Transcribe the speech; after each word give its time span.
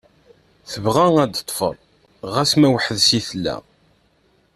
Tebɣa 0.71 1.05
ad 1.23 1.31
teffer, 1.47 1.75
xas 2.33 2.51
ma 2.59 2.67
weḥdes 2.73 3.07
i 3.19 3.19
tella. 3.27 3.55